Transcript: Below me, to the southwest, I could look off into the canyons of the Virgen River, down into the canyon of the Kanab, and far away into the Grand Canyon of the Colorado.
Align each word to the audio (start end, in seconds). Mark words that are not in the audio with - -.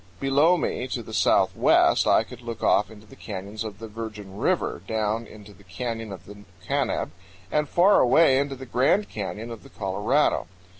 Below 0.19 0.57
me, 0.57 0.87
to 0.87 1.03
the 1.03 1.13
southwest, 1.13 2.07
I 2.07 2.23
could 2.23 2.41
look 2.41 2.63
off 2.63 2.89
into 2.89 3.05
the 3.05 3.15
canyons 3.15 3.63
of 3.63 3.77
the 3.77 3.87
Virgen 3.87 4.35
River, 4.35 4.81
down 4.87 5.27
into 5.27 5.53
the 5.53 5.63
canyon 5.63 6.11
of 6.11 6.25
the 6.25 6.43
Kanab, 6.67 7.11
and 7.51 7.69
far 7.69 7.99
away 7.99 8.39
into 8.39 8.55
the 8.55 8.65
Grand 8.65 9.09
Canyon 9.09 9.51
of 9.51 9.61
the 9.61 9.69
Colorado. 9.69 10.47